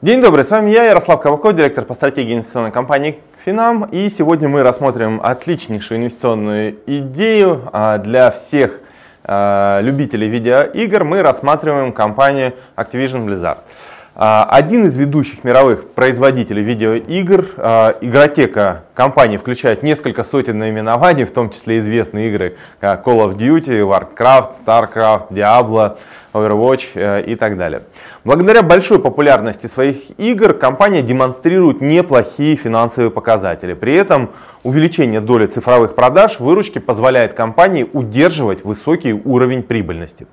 День 0.00 0.20
добрый, 0.20 0.44
с 0.44 0.50
вами 0.50 0.70
я, 0.70 0.84
Ярослав 0.84 1.20
Каваков, 1.20 1.56
директор 1.56 1.84
по 1.84 1.92
стратегии 1.92 2.34
инвестиционной 2.34 2.70
компании 2.70 3.18
Финам. 3.44 3.82
И 3.86 4.08
сегодня 4.10 4.48
мы 4.48 4.62
рассмотрим 4.62 5.20
отличнейшую 5.20 5.98
инвестиционную 5.98 6.76
идею 6.86 7.68
а, 7.72 7.98
для 7.98 8.30
всех 8.30 8.78
а, 9.24 9.80
любителей 9.80 10.28
видеоигр. 10.28 11.02
Мы 11.02 11.20
рассматриваем 11.20 11.92
компанию 11.92 12.54
Activision 12.76 13.26
Blizzard. 13.26 13.58
А, 14.20 14.42
один 14.50 14.84
из 14.84 14.96
ведущих 14.96 15.44
мировых 15.44 15.90
производителей 15.90 16.64
видеоигр, 16.64 17.40
игротека 18.00 18.82
компании 18.92 19.36
включает 19.36 19.84
несколько 19.84 20.24
сотен 20.24 20.58
наименований, 20.58 21.22
в 21.22 21.30
том 21.30 21.50
числе 21.50 21.78
известные 21.78 22.28
игры 22.28 22.56
как 22.80 23.06
Call 23.06 23.24
of 23.24 23.36
Duty, 23.36 23.78
Warcraft, 23.78 24.54
Starcraft, 24.66 25.28
Diablo, 25.30 25.98
Overwatch 26.32 26.88
э, 26.94 27.22
и 27.26 27.36
так 27.36 27.56
далее. 27.56 27.82
Благодаря 28.24 28.62
большой 28.62 28.98
популярности 28.98 29.68
своих 29.68 30.18
игр 30.18 30.52
компания 30.52 31.02
демонстрирует 31.02 31.80
неплохие 31.80 32.56
финансовые 32.56 33.12
показатели. 33.12 33.74
При 33.74 33.94
этом 33.94 34.30
увеличение 34.64 35.20
доли 35.20 35.46
цифровых 35.46 35.94
продаж 35.94 36.40
выручки 36.40 36.80
позволяет 36.80 37.34
компании 37.34 37.88
удерживать 37.92 38.64
высокий 38.64 39.12
уровень 39.12 39.62
прибыльности. 39.62 40.26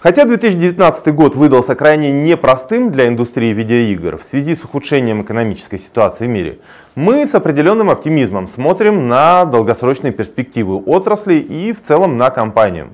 Хотя 0.00 0.24
2019 0.26 1.12
год 1.12 1.34
выдался 1.34 1.74
крайне 1.74 2.12
непростым 2.12 2.92
для 2.92 3.08
индустрии 3.08 3.52
видеоигр 3.52 4.16
в 4.16 4.22
связи 4.22 4.54
с 4.54 4.62
ухудшением 4.62 5.22
экономической 5.22 5.78
ситуации 5.78 6.26
в 6.26 6.28
мире, 6.28 6.60
мы 6.94 7.26
с 7.26 7.34
определенным 7.34 7.90
оптимизмом 7.90 8.46
смотрим 8.46 9.08
на 9.08 9.44
долгосрочные 9.44 10.12
перспективы 10.12 10.76
отрасли 10.76 11.34
и 11.34 11.72
в 11.72 11.82
целом 11.82 12.16
на 12.16 12.30
компанию. 12.30 12.90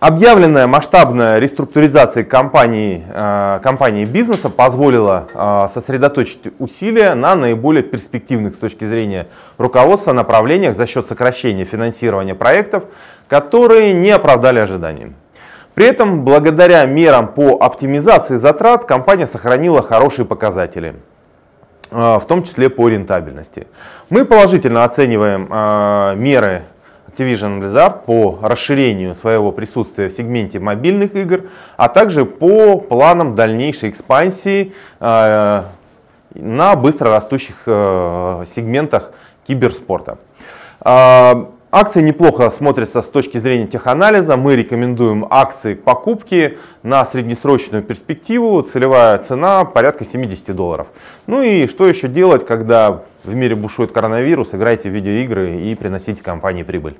Объявленная 0.00 0.66
масштабная 0.66 1.38
реструктуризация 1.38 2.24
компании, 2.24 3.04
э, 3.06 3.60
компании 3.62 4.06
бизнеса 4.06 4.48
позволила 4.48 5.28
э, 5.34 5.68
сосредоточить 5.74 6.40
усилия 6.58 7.12
на 7.14 7.34
наиболее 7.34 7.82
перспективных 7.82 8.54
с 8.54 8.58
точки 8.58 8.86
зрения 8.86 9.26
руководства 9.58 10.14
направлениях 10.14 10.74
за 10.74 10.86
счет 10.86 11.06
сокращения 11.06 11.66
финансирования 11.66 12.34
проектов, 12.34 12.84
которые 13.28 13.92
не 13.92 14.10
оправдали 14.10 14.60
ожиданий. 14.60 15.12
При 15.74 15.84
этом, 15.84 16.24
благодаря 16.24 16.86
мерам 16.86 17.28
по 17.28 17.58
оптимизации 17.60 18.38
затрат, 18.38 18.86
компания 18.86 19.26
сохранила 19.26 19.82
хорошие 19.82 20.24
показатели, 20.24 20.94
э, 21.90 22.18
в 22.18 22.24
том 22.26 22.44
числе 22.44 22.70
по 22.70 22.88
рентабельности. 22.88 23.66
Мы 24.08 24.24
положительно 24.24 24.84
оцениваем 24.84 26.18
меры 26.18 26.62
Activision 27.20 27.60
Blizzard 27.60 28.04
по 28.06 28.38
расширению 28.42 29.14
своего 29.14 29.52
присутствия 29.52 30.08
в 30.08 30.12
сегменте 30.12 30.58
мобильных 30.58 31.14
игр, 31.14 31.44
а 31.76 31.88
также 31.88 32.24
по 32.24 32.78
планам 32.78 33.34
дальнейшей 33.34 33.90
экспансии 33.90 34.72
э, 35.00 35.62
на 36.34 36.76
быстро 36.76 37.10
растущих 37.10 37.56
э, 37.66 38.44
сегментах 38.54 39.12
киберспорта. 39.46 40.18
Э, 40.82 41.44
акции 41.70 42.00
неплохо 42.00 42.50
смотрятся 42.50 43.02
с 43.02 43.06
точки 43.06 43.38
зрения 43.38 43.66
теханализа. 43.66 44.36
Мы 44.36 44.56
рекомендуем 44.56 45.26
акции 45.28 45.74
покупки 45.74 46.58
на 46.82 47.04
среднесрочную 47.04 47.82
перспективу. 47.82 48.62
Целевая 48.62 49.18
цена 49.18 49.64
порядка 49.64 50.04
70 50.04 50.56
долларов. 50.56 50.86
Ну 51.26 51.42
и 51.42 51.66
что 51.66 51.86
еще 51.86 52.08
делать, 52.08 52.46
когда 52.46 53.02
в 53.24 53.34
мире 53.34 53.56
бушует 53.56 53.92
коронавирус? 53.92 54.48
Играйте 54.52 54.88
в 54.88 54.94
видеоигры 54.94 55.60
и 55.60 55.74
приносите 55.74 56.22
компании 56.22 56.62
прибыль. 56.62 56.96